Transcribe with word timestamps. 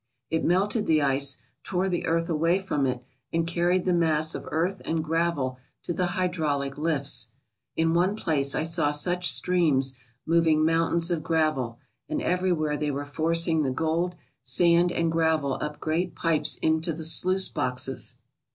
It 0.31 0.43
melted 0.43 0.87
the 0.87 1.03
ice, 1.03 1.37
tore 1.63 1.87
the 1.87 2.07
earth 2.07 2.27
away 2.27 2.57
from 2.57 2.87
it, 2.87 3.03
and 3.31 3.45
carried 3.45 3.85
the 3.85 3.93
mass 3.93 4.33
of 4.33 4.47
earth 4.49 4.81
and 4.83 5.03
gravel 5.03 5.59
to 5.83 5.93
the 5.93 6.07
hydraulic 6.17 6.75
lifts. 6.75 7.33
In 7.75 7.93
one 7.93 8.15
place 8.15 8.55
I 8.55 8.63
saw 8.63 8.89
such 8.89 9.31
streams 9.31 9.93
moving 10.25 10.65
mountains 10.65 11.11
of 11.11 11.21
gravel, 11.21 11.77
and 12.09 12.19
everywhere 12.19 12.77
they 12.77 12.89
were 12.89 13.05
forcing 13.05 13.61
the 13.61 13.69
gold, 13.69 14.15
sand, 14.41 14.91
and 14.91 15.11
gravel 15.11 15.59
up 15.61 15.79
great 15.79 16.15
pipes 16.15 16.55
into 16.55 16.93
the 16.93 17.05
sluice 17.05 17.47
boxes. 17.49 18.15